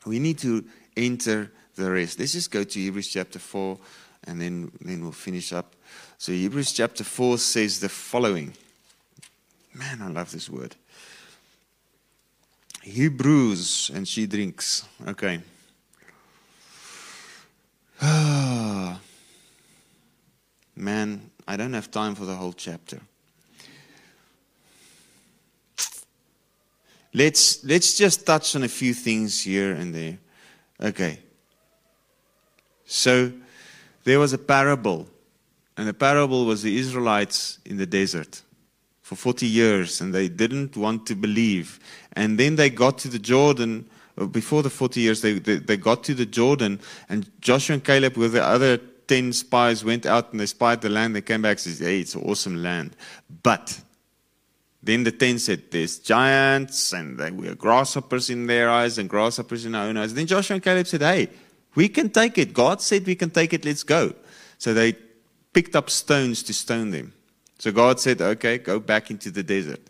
[0.06, 0.64] we need to
[0.96, 2.18] enter the rest.
[2.18, 3.78] Let's just go to Hebrews chapter 4
[4.24, 5.74] and then, then we'll finish up.
[6.20, 8.52] So Hebrews chapter 4 says the following.
[9.72, 10.76] Man, I love this word.
[12.82, 14.84] Hebrews, and she drinks.
[15.08, 15.40] Okay.
[20.76, 23.00] Man, I don't have time for the whole chapter.
[27.14, 30.18] Let's, let's just touch on a few things here and there.
[30.82, 31.18] Okay.
[32.84, 33.32] So,
[34.04, 35.08] there was a parable
[35.80, 38.42] and the parable was the Israelites in the desert
[39.00, 41.80] for 40 years, and they didn't want to believe.
[42.12, 43.88] And then they got to the Jordan.
[44.18, 47.82] Uh, before the 40 years, they, they, they got to the Jordan, and Joshua and
[47.82, 51.16] Caleb, with the other 10 spies, went out and they spied the land.
[51.16, 52.94] They came back and said, Hey, it's an awesome land.
[53.42, 53.80] But
[54.82, 59.64] then the 10 said, There's giants, and they were grasshoppers in their eyes, and grasshoppers
[59.64, 60.12] in our own eyes.
[60.12, 61.30] Then Joshua and Caleb said, Hey,
[61.74, 62.52] we can take it.
[62.52, 63.64] God said we can take it.
[63.64, 64.12] Let's go.
[64.58, 64.94] So they
[65.52, 67.12] picked up stones to stone them.
[67.58, 69.80] So God said, Okay, go back into the desert.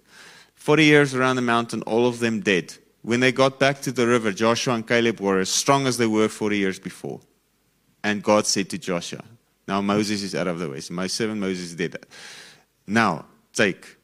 [0.55, 2.75] 40 years around the mountain, all of them dead.
[3.03, 6.07] When they got back to the river, Joshua and Caleb were as strong as they
[6.07, 7.21] were 40 years before.
[8.05, 9.25] And God said to Joshua,
[9.67, 10.81] Now Moses is out of the way.
[10.81, 11.97] So my servant Moses is dead.
[12.87, 13.97] Now take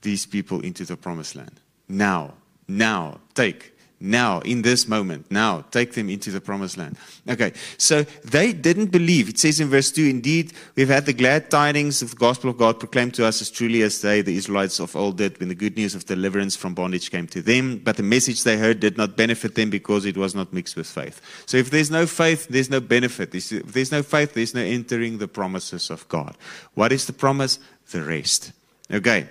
[0.00, 1.60] these people into the promised land.
[1.88, 2.34] Now,
[2.68, 3.71] now, take
[4.02, 6.96] now, in this moment, now, take them into the promised land.
[7.28, 9.28] Okay, so they didn't believe.
[9.28, 12.58] It says in verse 2 Indeed, we've had the glad tidings of the gospel of
[12.58, 15.54] God proclaimed to us as truly as they, the Israelites of old, did when the
[15.54, 17.78] good news of deliverance from bondage came to them.
[17.78, 20.86] But the message they heard did not benefit them because it was not mixed with
[20.86, 21.20] faith.
[21.46, 23.34] So if there's no faith, there's no benefit.
[23.34, 26.36] If there's no faith, there's no entering the promises of God.
[26.74, 27.58] What is the promise?
[27.90, 28.52] The rest.
[28.90, 29.28] Okay,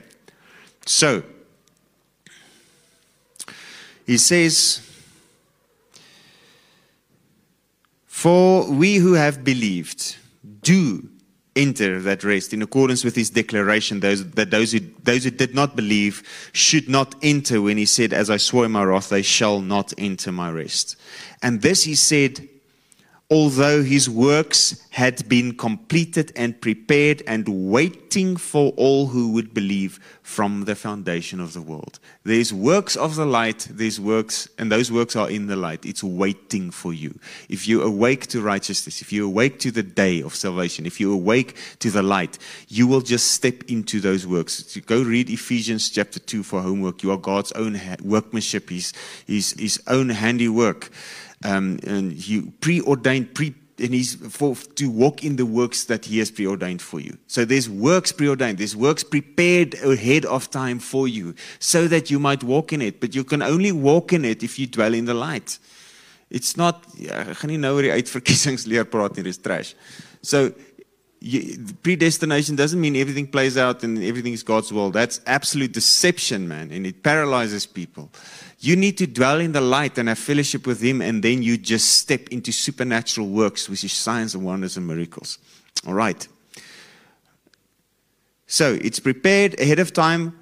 [0.86, 1.24] so
[4.06, 4.88] he says,
[8.08, 10.18] For we who have believed
[10.62, 11.10] do
[11.56, 15.54] enter that rest in accordance with his declaration those, that those who, those who did
[15.54, 19.22] not believe should not enter when he said, As I swore in my wrath, they
[19.22, 20.96] shall not enter my rest.
[21.42, 22.48] And this he said
[23.32, 29.98] although his works had been completed and prepared and waiting for all who would believe
[30.22, 31.98] from the foundation of the world.
[32.24, 35.86] There's works of the light, there's works, and those works are in the light.
[35.86, 37.18] It's waiting for you.
[37.48, 41.14] If you awake to righteousness, if you awake to the day of salvation, if you
[41.14, 44.76] awake to the light, you will just step into those works.
[44.86, 47.02] Go read Ephesians chapter 2 for homework.
[47.02, 48.92] You are God's own workmanship, his,
[49.26, 50.92] his, his own handiwork
[51.44, 56.20] um, and he preordained, pre and he's for to walk in the works that he
[56.20, 57.18] has preordained for you.
[57.28, 62.20] So there's works preordained, there's works prepared ahead of time for you, so that you
[62.20, 63.00] might walk in it.
[63.00, 65.58] But you can only walk in it if you dwell in the light.
[66.30, 66.86] It's not
[69.38, 69.76] trash.
[70.22, 70.54] So
[71.84, 74.92] predestination doesn't mean everything plays out and everything is God's will.
[74.92, 78.10] That's absolute deception, man, and it paralyzes people.
[78.64, 81.58] You need to dwell in the light and have fellowship with Him, and then you
[81.58, 85.40] just step into supernatural works, which is signs and wonders and miracles.
[85.88, 86.28] All right.
[88.46, 90.38] So it's prepared ahead of time,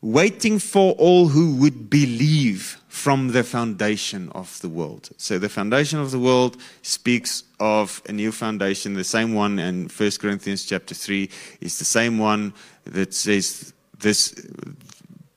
[0.00, 5.10] waiting for all who would believe from the foundation of the world.
[5.18, 8.94] So the foundation of the world speaks of a new foundation.
[8.94, 11.28] The same one in 1 Corinthians chapter 3
[11.60, 14.34] is the same one that says this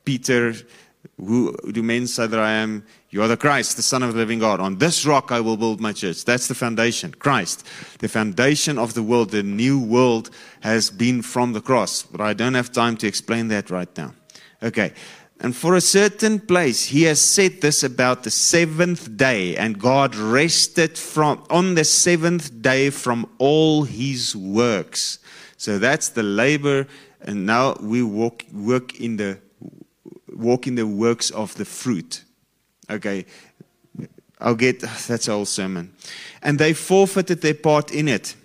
[0.06, 0.54] Peter
[1.18, 2.86] who do men say that I am?
[3.10, 4.60] You are the Christ, the Son of the living God.
[4.60, 6.26] On this rock I will build my church.
[6.26, 7.66] That's the foundation, Christ.
[8.00, 10.30] The foundation of the world, the new world,
[10.62, 12.04] has been from the cross.
[12.04, 14.14] But I don't have time to explain that right now.
[14.62, 14.94] Okay.
[15.40, 20.16] And for a certain place, he has said this about the seventh day, and God
[20.16, 25.20] rested from on the seventh day from all his works.
[25.58, 26.88] So that's the labor,
[27.20, 29.40] and now we walk, work in the
[30.36, 32.24] walk in the works of the fruit.
[32.90, 33.26] Okay,
[34.40, 35.94] I'll get that's a whole sermon.
[36.42, 38.36] And they forfeited their part in it.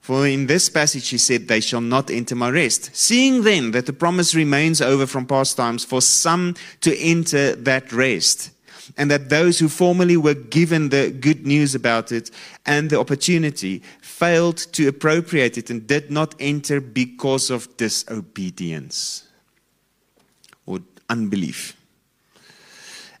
[0.00, 2.94] For in this passage he said, They shall not enter my rest.
[2.94, 7.92] Seeing then that the promise remains over from past times for some to enter that
[7.92, 8.50] rest,
[8.96, 12.30] and that those who formerly were given the good news about it
[12.66, 19.29] and the opportunity failed to appropriate it and did not enter because of disobedience
[21.10, 21.76] unbelief.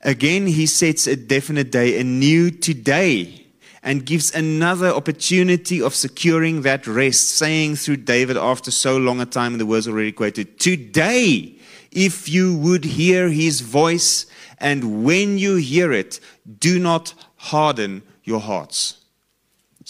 [0.02, 3.46] Again, he sets a definite day, a new today,
[3.82, 9.26] and gives another opportunity of securing that rest, saying through David after so long a
[9.26, 11.58] time, the words already quoted, Today,
[11.90, 14.26] if you would hear his voice,
[14.58, 16.20] and when you hear it,
[16.58, 18.99] do not harden your hearts.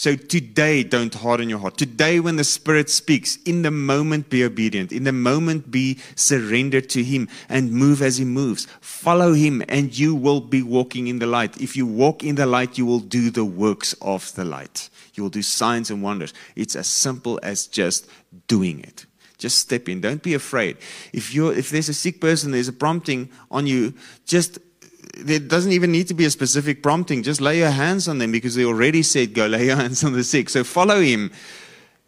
[0.01, 1.77] So today, don't harden your heart.
[1.77, 4.93] Today, when the Spirit speaks, in the moment be obedient.
[4.93, 8.67] In the moment be surrendered to Him and move as He moves.
[8.81, 11.61] Follow Him and you will be walking in the light.
[11.61, 14.89] If you walk in the light, you will do the works of the light.
[15.13, 16.33] You will do signs and wonders.
[16.57, 18.09] It's as simple as just
[18.49, 19.05] doing it.
[19.37, 20.01] Just step in.
[20.01, 20.79] Don't be afraid.
[21.13, 23.93] If you're, if there's a sick person, there's a prompting on you,
[24.25, 24.61] just
[25.17, 27.23] there doesn't even need to be a specific prompting.
[27.23, 30.13] Just lay your hands on them because they already said, go lay your hands on
[30.13, 30.49] the sick.
[30.49, 31.31] So follow him.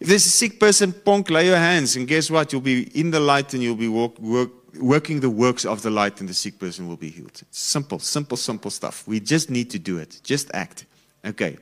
[0.00, 1.96] If there's a sick person, ponk, lay your hands.
[1.96, 2.52] And guess what?
[2.52, 5.90] You'll be in the light and you'll be walk, work, working the works of the
[5.90, 7.40] light and the sick person will be healed.
[7.40, 9.06] It's simple, simple, simple stuff.
[9.06, 10.20] We just need to do it.
[10.22, 10.86] Just act.
[11.24, 11.58] Okay.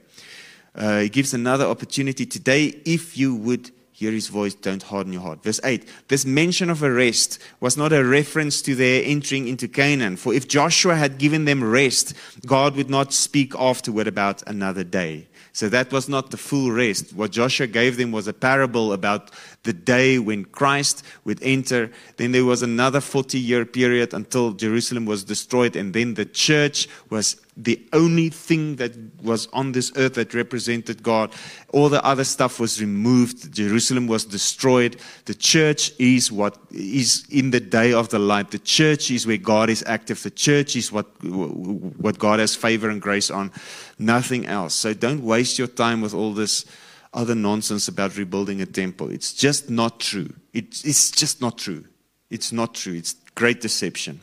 [0.75, 3.71] Uh, he gives another opportunity today if you would
[4.01, 5.43] hear his voice, don't harden your heart.
[5.43, 9.69] Verse 8 This mention of a rest was not a reference to their entering into
[9.69, 10.17] Canaan.
[10.17, 12.15] For if Joshua had given them rest,
[12.47, 15.29] God would not speak afterward about another day.
[15.53, 17.13] So that was not the full rest.
[17.13, 21.91] What Joshua gave them was a parable about the day when Christ would enter.
[22.17, 26.89] Then there was another 40 year period until Jerusalem was destroyed, and then the church
[27.11, 28.93] was the only thing that
[29.23, 31.33] was on this earth that represented God.
[31.73, 33.53] All the other stuff was removed.
[33.53, 34.97] Jerusalem was destroyed.
[35.27, 38.51] The church is what is in the day of the light.
[38.51, 40.23] The church is where God is active.
[40.23, 43.53] The church is what, what God has favor and grace on.
[43.99, 44.73] Nothing else.
[44.73, 46.65] So don't waste your time with all this
[47.13, 49.11] other nonsense about rebuilding a temple.
[49.11, 50.33] It's just not true.
[50.53, 51.85] it's just not true.
[52.31, 52.95] It's not true.
[52.95, 54.21] It's great deception.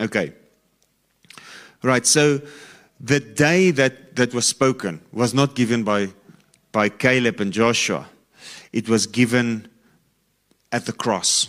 [0.00, 0.32] Okay.
[1.82, 2.40] Right, so
[2.98, 6.08] the day that, that was spoken was not given by,
[6.72, 8.08] by Caleb and Joshua,
[8.72, 9.68] it was given
[10.72, 11.48] at the cross.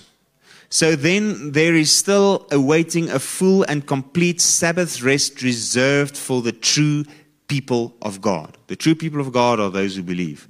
[0.70, 6.52] So then there is still awaiting a full and complete Sabbath rest reserved for the
[6.52, 7.06] true
[7.48, 8.58] people of God.
[8.68, 10.50] The true people of God are those who believe.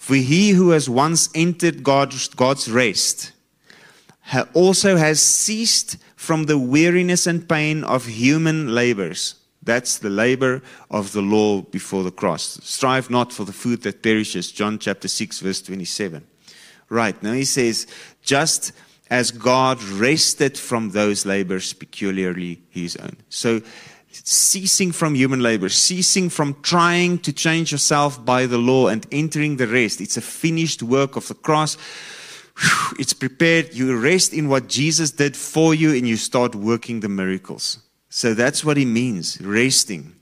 [0.00, 3.32] For he who has once entered God's, God's rest
[4.54, 9.34] also has ceased from the weariness and pain of human labors.
[9.62, 12.58] That's the labor of the law before the cross.
[12.62, 14.50] Strive not for the food that perishes.
[14.50, 16.26] John chapter 6, verse 27.
[16.88, 17.86] Right, now he says,
[18.22, 18.72] just
[19.10, 23.18] as God rested from those labors peculiarly his own.
[23.28, 23.60] So,
[24.12, 29.56] ceasing from human labor, ceasing from trying to change yourself by the law and entering
[29.56, 30.00] the rest.
[30.00, 31.76] It's a finished work of the cross
[32.98, 33.74] it's prepared.
[33.74, 37.78] You rest in what Jesus did for you and you start working the miracles.
[38.08, 40.14] So that's what he means resting.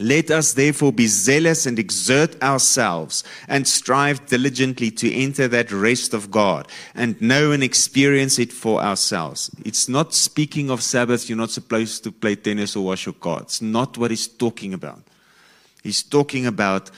[0.00, 6.14] Let us therefore be zealous and exert ourselves and strive diligently to enter that rest
[6.14, 9.50] of God and know and experience it for ourselves.
[9.64, 13.42] It's not speaking of Sabbath, you're not supposed to play tennis or wash your car.
[13.42, 15.00] It's not what he's talking about.
[15.84, 16.90] He's talking about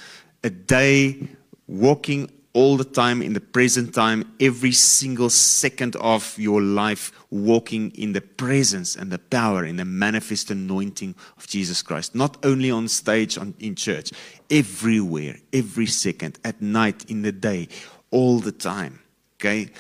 [0.43, 1.29] a day
[1.67, 7.13] walking all the time in the present time, every single second of your life,
[7.45, 12.15] walking in the presence and the power in the manifest anointing of Jesus Christ.
[12.15, 14.11] Not only on stage on, in church,
[14.51, 17.69] everywhere, every second, at night, in the day,
[18.11, 19.01] all the time.
[19.39, 19.71] Okay?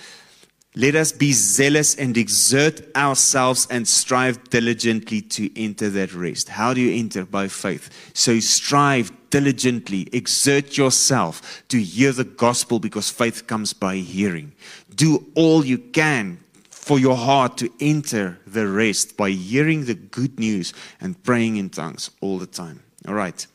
[0.78, 6.50] Let us be zealous and exert ourselves and strive diligently to enter that rest.
[6.50, 7.24] How do you enter?
[7.24, 7.88] By faith.
[8.12, 14.52] So strive diligently, exert yourself to hear the gospel because faith comes by hearing.
[14.94, 16.40] Do all you can
[16.86, 21.68] for your heart to enter the rest by hearing the good news and praying in
[21.68, 22.80] tongues all the time.
[23.08, 23.46] All right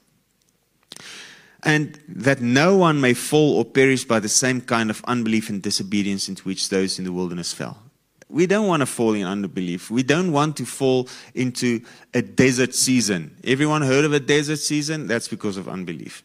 [1.64, 5.62] and that no one may fall or perish by the same kind of unbelief and
[5.62, 7.78] disobedience into which those in the wilderness fell.
[8.30, 9.92] We don't want to fall in unbelief.
[9.92, 11.82] We don't want to fall into
[12.14, 13.36] a desert season.
[13.44, 15.06] Everyone heard of a desert season?
[15.06, 16.24] That's because of unbelief.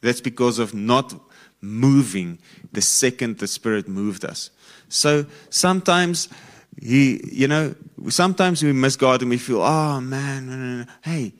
[0.00, 1.12] That's because of not
[1.60, 2.38] moving
[2.72, 4.50] the second the Spirit moved us.
[4.88, 6.28] So sometimes
[6.80, 7.74] he, you know,
[8.08, 11.34] sometimes we miss God and we feel, oh man, hey,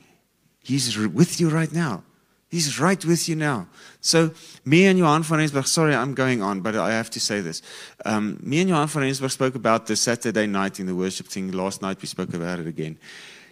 [0.69, 2.03] He's with you right now.
[2.51, 3.69] He's right with you now.
[4.03, 4.33] So,
[4.67, 7.63] me and Johan van Rensburg, sorry, I'm going on, but I have to say this.
[8.05, 11.53] Um, me and Johan van Rensburg spoke about this Saturday night in the worship thing.
[11.53, 12.99] Last night we spoke about it again.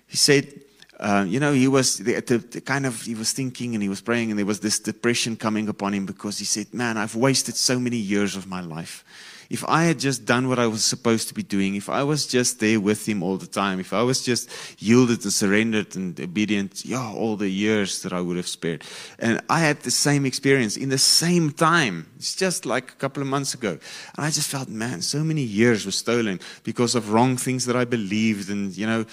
[0.06, 0.60] He said,
[0.98, 3.88] uh, you know, he was the, the, the, kind of, he was thinking and he
[3.88, 7.14] was praying, and there was this depression coming upon him because he said, Man, I've
[7.14, 9.04] wasted so many years of my life
[9.50, 12.26] if I had just done what I was supposed to be doing, if I was
[12.26, 14.50] just there with him all the time, if I was just
[14.82, 18.84] yielded and surrendered and obedient, yeah, all the years that I would have spared.
[19.18, 22.08] And I had the same experience in the same time.
[22.16, 23.78] It's just like a couple of months ago.
[24.16, 27.76] And I just felt, man, so many years were stolen because of wrong things that
[27.76, 29.04] I believed and, you know,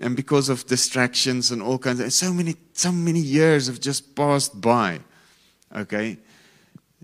[0.00, 4.14] and because of distractions and all kinds of so many so many years have just
[4.14, 5.00] passed by
[5.74, 6.18] okay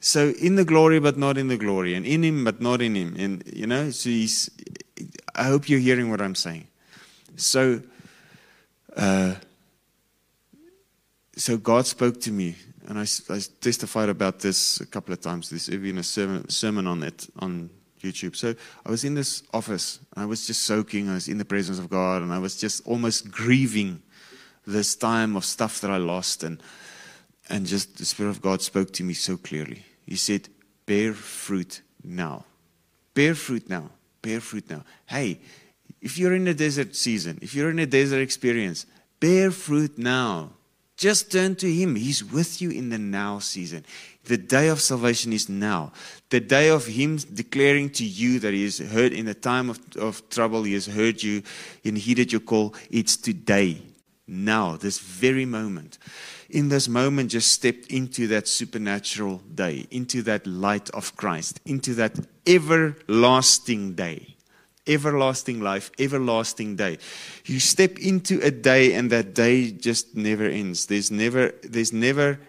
[0.03, 2.97] so in the glory, but not in the glory, and in Him, but not in
[2.97, 3.15] Him.
[3.17, 4.51] And you know, so he's.
[5.35, 6.67] I hope you're hearing what I'm saying.
[7.37, 7.81] So,
[8.97, 9.37] uh,
[11.37, 12.57] so God spoke to me,
[12.89, 15.51] and I, I, testified about this a couple of times.
[15.51, 17.71] There's even a sermon, sermon on it on
[18.03, 18.37] YouTube.
[18.37, 21.09] So I was in this office, I was just soaking.
[21.09, 24.03] I was in the presence of God, and I was just almost grieving
[24.67, 26.63] this time of stuff that I lost, and
[27.49, 29.85] and just the Spirit of God spoke to me so clearly.
[30.07, 30.49] He said,
[30.87, 32.45] bear fruit now.
[33.15, 33.91] Bear fruit now.
[34.23, 34.85] Bear fruit now.
[35.07, 35.41] Hey,
[36.01, 38.87] if you're in a desert season, if you're in a desert experience,
[39.21, 40.51] bear fruit now.
[40.97, 41.97] Just turn to Him.
[41.97, 43.85] He's with you in the now season.
[44.25, 45.93] The day of salvation is now.
[46.31, 49.81] The day of Him declaring to you that He has heard in the time of,
[49.97, 51.43] of trouble, He has heard you
[51.85, 52.75] and heeded your call.
[52.91, 53.83] It's today,
[54.27, 55.99] now, this very moment
[56.53, 61.95] in this moment just step into that supernatural day, into that light of Christ, into
[61.95, 64.37] that everlasting day.
[64.87, 66.99] Everlasting life, everlasting day.
[67.47, 70.87] You step into a day and that day just never ends.
[70.87, 72.41] There's never, there's never,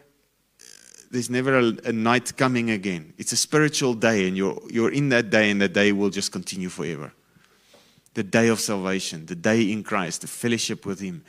[1.14, 3.14] there's never a, a night coming again.
[3.20, 6.32] It's a spiritual day and you're, you're in that day and that day will just
[6.32, 7.14] continue forever.
[8.16, 11.24] The day of salvation, the day in Christ, the fellowship with Him.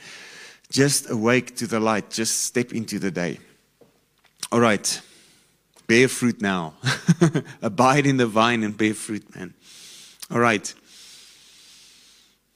[0.71, 2.09] Just awake to the light.
[2.09, 3.37] Just step into the day.
[4.51, 5.01] All right.
[5.85, 6.73] Bear fruit now.
[7.61, 9.53] Abide in the vine and bear fruit, man.
[10.31, 10.73] All right.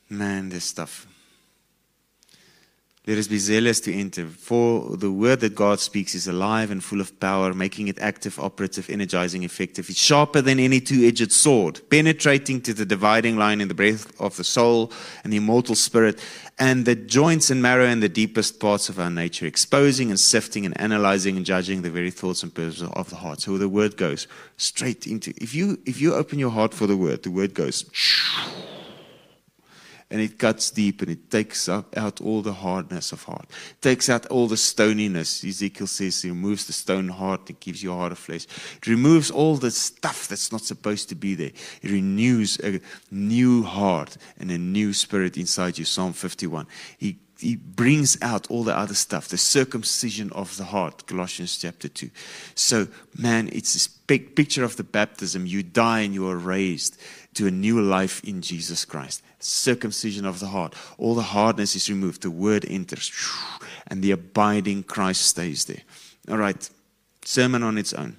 [0.09, 1.05] Man, this stuff.
[3.08, 4.28] Let us be zealous to enter.
[4.28, 8.38] For the word that God speaks is alive and full of power, making it active,
[8.38, 9.89] operative, energizing, effective.
[9.89, 14.12] It's sharper than any two edged sword, penetrating to the dividing line in the breath
[14.20, 14.91] of the soul
[15.24, 16.20] and the immortal spirit,
[16.60, 20.66] and the joints and marrow and the deepest parts of our nature, exposing and sifting
[20.66, 23.39] and analyzing and judging the very thoughts and purposes of the heart.
[23.39, 24.28] So the word goes
[24.58, 27.86] straight into if you if you open your heart for the word, the word goes
[30.12, 33.47] and it cuts deep and it takes out all the hardness of heart,
[33.82, 35.43] takes out all the stoniness.
[35.43, 38.45] Ezekiel says he removes the stone heart and gives you a heart of flesh.
[38.78, 41.51] It removes all the stuff that's not supposed to be there.
[41.82, 42.82] It renews a
[43.12, 45.86] new heart and a new spirit inside you.
[45.86, 46.66] Psalm 51.
[46.97, 51.88] He he brings out all the other stuff, the circumcision of the heart, Colossians chapter
[51.88, 52.10] 2.
[52.53, 52.88] So,
[53.18, 55.45] man, it's this big picture of the baptism.
[55.45, 56.99] You die and you are raised
[57.39, 59.23] to a new life in Jesus Christ.
[59.39, 60.75] Circumcision of the heart.
[60.97, 62.21] All the hardness is removed.
[62.21, 63.09] The word enters
[63.87, 65.83] and the abiding Christ stays there.
[66.29, 66.69] All right,
[67.23, 68.17] sermon on its own.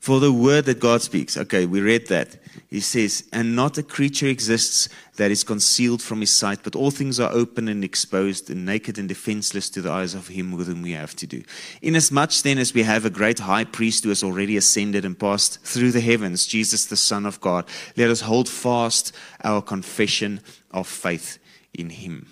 [0.00, 2.36] For the word that God speaks, okay, we read that.
[2.68, 6.90] He says, And not a creature exists that is concealed from his sight, but all
[6.90, 10.68] things are open and exposed, and naked and defenseless to the eyes of him with
[10.68, 11.42] whom we have to do.
[11.82, 15.60] Inasmuch then as we have a great high priest who has already ascended and passed
[15.62, 20.40] through the heavens, Jesus the Son of God, let us hold fast our confession
[20.70, 21.38] of faith
[21.74, 22.26] in him.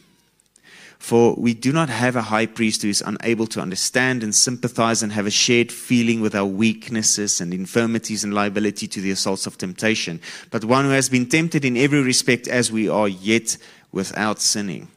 [0.99, 5.03] For we do not have a high priest who is unable to understand and sympathize
[5.03, 9.47] and have a shared feeling with our weaknesses and infirmities and liability to the assaults
[9.47, 10.21] of temptation,
[10.51, 13.57] but one who has been tempted in every respect as we are, yet
[13.93, 14.89] without sinning.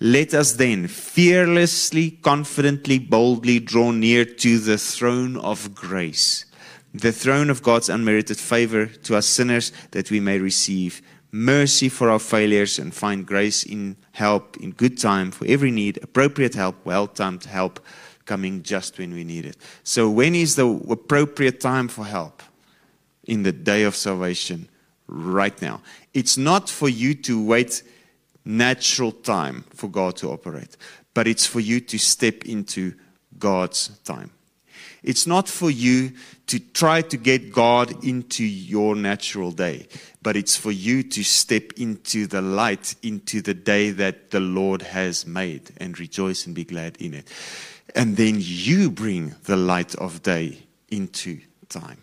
[0.00, 6.44] Let us then fearlessly, confidently, boldly draw near to the throne of grace,
[6.94, 12.10] the throne of God's unmerited favor to us sinners, that we may receive mercy for
[12.10, 16.76] our failures and find grace in help in good time for every need, appropriate help,
[16.84, 17.80] well timed help
[18.24, 19.56] coming just when we need it.
[19.82, 22.42] So, when is the appropriate time for help?
[23.24, 24.68] In the day of salvation,
[25.08, 25.80] right now.
[26.14, 27.82] It's not for you to wait
[28.44, 30.76] natural time for God to operate,
[31.14, 32.94] but it's for you to step into
[33.38, 34.30] God's time.
[35.08, 36.12] It's not for you
[36.48, 39.88] to try to get God into your natural day,
[40.20, 44.82] but it's for you to step into the light, into the day that the Lord
[44.82, 47.26] has made, and rejoice and be glad in it.
[47.94, 50.58] And then you bring the light of day
[50.90, 51.40] into
[51.70, 52.02] time.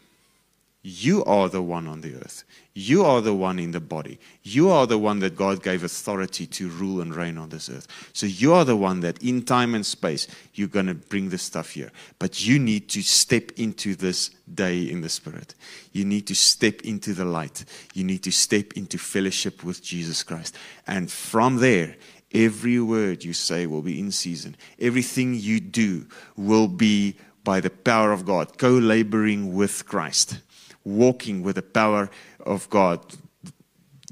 [0.88, 2.44] You are the one on the earth.
[2.76, 4.20] You are the one in the body.
[4.44, 7.88] You are the one that God gave authority to rule and reign on this earth.
[8.14, 11.42] So you are the one that in time and space, you're going to bring this
[11.42, 11.92] stuff here.
[12.20, 15.56] But you need to step into this day in the Spirit.
[15.92, 17.66] You need to step into the light.
[17.96, 20.56] You need to step into fellowship with Jesus Christ.
[20.86, 21.96] And from there,
[22.32, 24.56] every word you say will be in season.
[24.78, 26.06] Everything you do
[26.38, 30.42] will be by the power of God, co laboring with Christ
[30.86, 32.10] walking with the power
[32.46, 33.02] of God,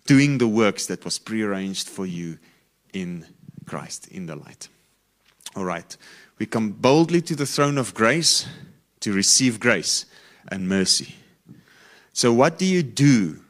[0.06, 2.40] doing the works that was prearranged for you
[2.92, 3.26] in
[3.66, 4.68] Christ, in the light.
[5.56, 5.96] All right.
[6.40, 8.48] We come boldly to the throne of grace
[9.02, 10.06] to receive grace
[10.50, 11.16] and mercy.
[12.12, 13.42] So what do you do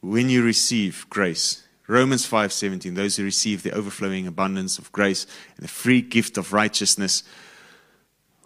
[0.00, 1.62] when you receive grace?
[1.86, 5.26] Romans 5:17 those who receive the overflowing abundance of grace
[5.56, 7.22] and the free gift of righteousness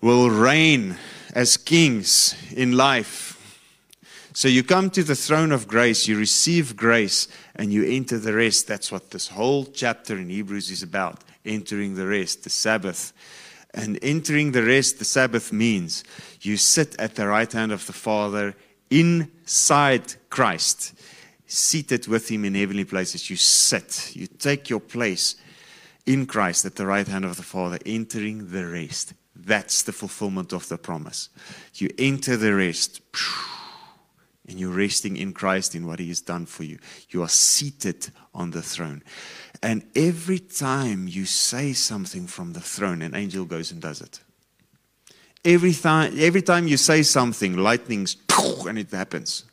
[0.01, 0.97] will reign
[1.35, 3.36] as kings in life
[4.37, 8.35] so you come to the throne of grace, you receive grace, and you enter the
[8.35, 8.69] rest.
[8.69, 13.15] That's what this whole chapter in Hebrews is about entering the rest, the Sabbath.
[13.73, 16.05] And entering the rest, the Sabbath means
[16.43, 18.55] you sit at the right hand of the Father
[18.91, 20.93] inside Christ,
[21.47, 23.31] seated with Him in heavenly places.
[23.31, 25.37] You sit, you take your place
[26.05, 29.15] in Christ at the right hand of the Father, entering the rest.
[29.35, 31.31] That's the fulfillment of the promise.
[31.77, 33.01] You enter the rest
[34.49, 36.79] and you're resting in Christ in what He has done for you.
[37.11, 39.03] You are seated on the throne.
[39.63, 44.21] And every time you say something from the throne, an angel goes and does it.
[45.45, 48.17] Every time, every time you say something, lightning's
[48.67, 49.45] and it happens.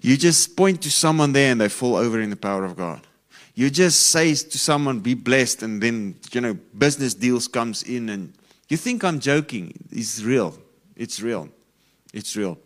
[0.00, 3.06] You just point to someone there and they fall over in the power of God.
[3.54, 8.08] You just say to someone, be blessed, and then, you know, business deals comes in
[8.08, 8.32] and
[8.68, 9.72] you think I'm joking.
[9.90, 10.56] It's real.
[10.94, 11.48] It's real.
[12.12, 12.58] It's real.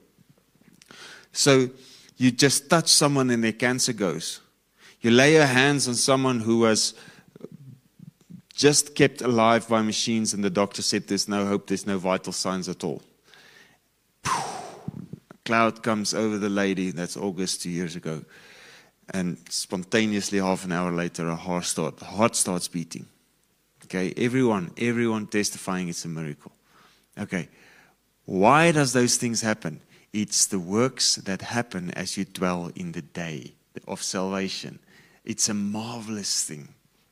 [1.33, 1.71] So
[2.17, 4.41] you just touch someone and their cancer goes.
[5.01, 6.95] You lay your hands on someone who was
[8.55, 12.33] just kept alive by machines, and the doctor said there's no hope, there's no vital
[12.33, 13.03] signs at all.
[14.25, 14.31] A
[15.45, 18.23] cloud comes over the lady, that's August two years ago,
[19.13, 23.07] and spontaneously, half an hour later, a heart, start, heart starts beating.
[23.87, 26.53] Okay, everyone, everyone testifying it's a miracle.
[27.19, 27.49] Okay,
[28.27, 29.81] why does those things happen?
[30.13, 33.55] It's the works that happen as you dwell in the day
[33.89, 34.79] of salvation.
[35.25, 36.69] It's a marvelous thing.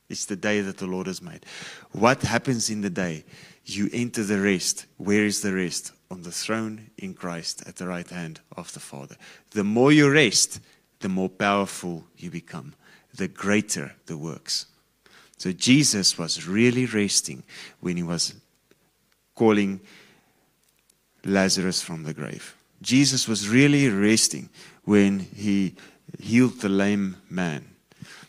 [0.09, 1.45] It's the day that the Lord has made.
[1.93, 3.23] What happens in the day?
[3.65, 4.85] You enter the rest.
[4.97, 5.93] Where is the rest?
[6.11, 9.15] On the throne in Christ at the right hand of the Father.
[9.51, 10.59] The more you rest,
[10.99, 12.73] the more powerful you become,
[13.15, 14.65] the greater the works.
[15.37, 17.43] So Jesus was really resting
[17.79, 18.35] when he was
[19.33, 19.79] calling
[21.23, 22.55] Lazarus from the grave.
[22.81, 24.49] Jesus was really resting
[24.83, 25.75] when he
[26.19, 27.65] healed the lame man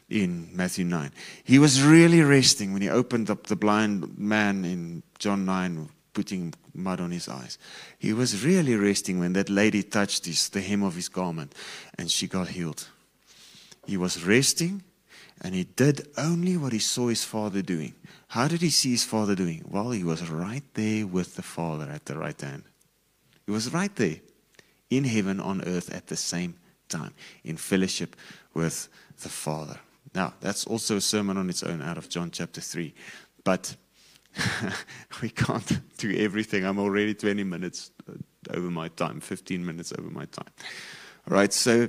[0.09, 1.11] in Matthew 9.
[1.43, 6.53] He was really resting when he opened up the blind man in John 9, putting
[6.75, 7.59] mud on his eyes.
[7.99, 11.55] He was really resting when that lady touched his, the hem of his garment
[11.97, 12.89] and she got healed.
[13.87, 14.83] He was resting
[15.45, 17.95] And he did only what he saw his father doing.
[18.29, 19.65] How did he see his father doing?
[19.69, 22.63] Well, he was right there with the father at the right hand.
[23.45, 24.21] He was right there
[24.97, 26.55] in heaven, on earth at the same
[26.89, 27.15] time,
[27.45, 28.17] in fellowship
[28.55, 28.89] with
[29.23, 29.79] the Father.
[30.15, 32.95] Now, that's also a sermon on its own out of John chapter 3.
[33.45, 33.77] But
[35.23, 36.65] we can't do everything.
[36.65, 37.91] I'm already 20 minutes
[38.51, 40.51] over my time, 15 minutes over my time.
[41.29, 41.89] All right, so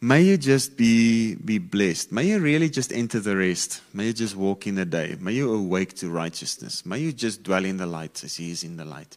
[0.00, 2.12] may you just be, be blessed.
[2.12, 3.80] May you really just enter the rest.
[3.94, 5.16] May you just walk in the day.
[5.20, 6.84] May you awake to righteousness.
[6.84, 9.16] May you just dwell in the light as He is in the light.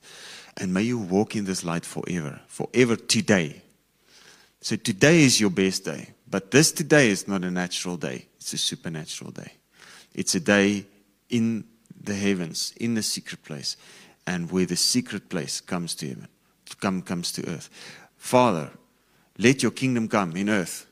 [0.58, 3.62] And may you walk in this light forever, forever today.
[4.62, 6.10] So today is your best day.
[6.30, 9.54] But this today is not a natural day, it's a supernatural day.
[10.16, 10.86] It's a day
[11.30, 11.66] in
[12.04, 13.78] the heavens, in the secret place,
[14.26, 16.28] and where the secret place comes to heaven,
[16.80, 17.70] come, comes to earth.
[18.18, 18.72] Father,
[19.38, 20.88] let your kingdom come in earth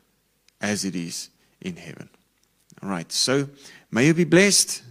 [0.59, 2.09] as it is in heaven.
[2.83, 3.47] All right, so
[3.91, 4.83] may you be blessed.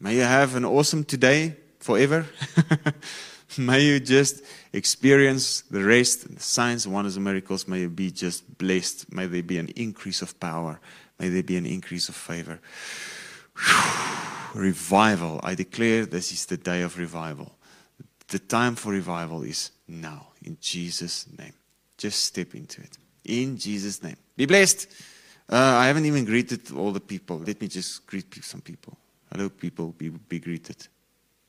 [0.00, 2.26] May you have an awesome today forever.
[3.58, 4.42] May you just
[4.72, 7.68] experience the rest, the signs, wonders, and miracles.
[7.68, 9.12] May you be just blessed.
[9.12, 10.80] May there be an increase of power.
[11.18, 12.60] May there be an increase of favor.
[14.54, 15.40] Revival.
[15.42, 17.56] I declare this is the day of revival.
[18.28, 20.28] The time for revival is now.
[20.42, 21.52] In Jesus' name.
[21.96, 22.98] Just step into it.
[23.24, 24.16] In Jesus' name.
[24.36, 24.88] Be blessed.
[25.48, 27.38] Uh, I haven't even greeted all the people.
[27.38, 28.96] Let me just greet some people.
[29.30, 29.94] Hello, people.
[29.96, 30.88] Be, be greeted.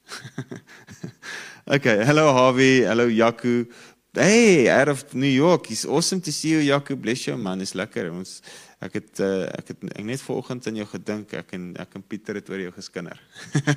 [1.68, 3.68] okay, hello Harvey, hello Yaku.
[4.14, 5.72] Hey, out of New York.
[5.72, 7.00] It's awesome to see you Yaku.
[7.00, 8.12] Bless you man, is lekker.
[8.14, 8.42] Ons
[8.84, 11.34] ek het uh, ek het ek net vanoggend aan jou gedink.
[11.36, 13.20] Ek en ek en Pieter het oor jou geskinder.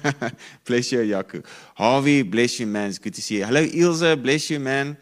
[0.68, 1.43] bless you Yaku.
[1.81, 2.93] Harvey, bless you man.
[2.93, 3.47] It's good to see you.
[3.49, 4.97] Hello Ilse, bless you man.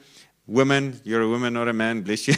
[0.47, 2.03] Woman, you're a woman not a man.
[2.03, 2.35] Bless you.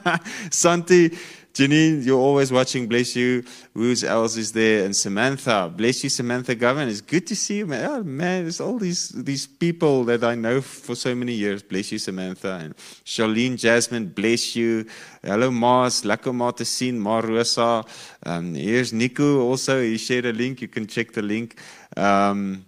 [0.50, 1.12] Santi
[1.54, 2.86] Janine, you're always watching.
[2.86, 3.44] Bless you.
[3.74, 4.86] Who else is there?
[4.86, 5.70] And Samantha.
[5.74, 6.88] Bless you, Samantha Govan.
[6.88, 7.90] It's good to see you, man.
[7.90, 11.62] Oh, man, there's all these these people that I know for so many years.
[11.62, 12.58] Bless you, Samantha.
[12.62, 14.86] And Charlene Jasmine, bless you.
[15.22, 16.04] Hello, Mars.
[16.04, 17.84] Lekker maar Rosa.
[18.24, 19.82] Um, here's Nico also.
[19.82, 20.62] He shared a link.
[20.62, 21.60] You can check the link.
[21.98, 22.64] Um,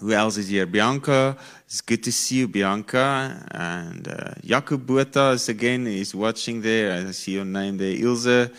[0.00, 0.66] who else is here?
[0.66, 1.36] Bianca.
[1.68, 3.46] It's good to see you, Bianca.
[3.50, 7.06] And uh, Jakub Botas again is watching there.
[7.06, 7.94] I see your name there.
[7.94, 8.50] Ilse.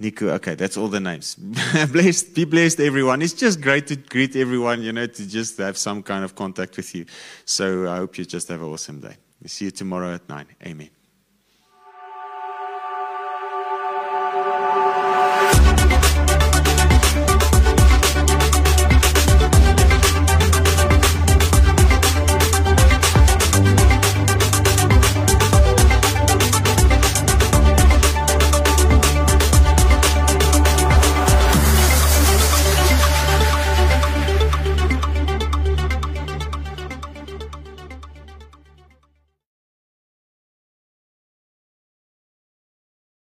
[0.00, 0.28] Nico.
[0.30, 1.34] Okay, that's all the names.
[1.92, 3.20] blessed, be blessed, everyone.
[3.20, 6.78] It's just great to greet everyone, you know, to just have some kind of contact
[6.78, 7.04] with you.
[7.44, 9.16] So I hope you just have an awesome day.
[9.42, 10.46] We'll see you tomorrow at 9.
[10.66, 10.97] Amen.